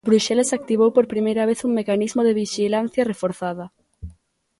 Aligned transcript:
Bruxelas 0.09 0.55
activou 0.57 0.89
por 0.93 1.05
primeira 1.13 1.43
vez 1.49 1.59
un 1.67 1.71
mecanismo 1.79 2.21
de 2.23 2.37
"vixilancia 2.41 3.07
reforzada". 3.11 3.65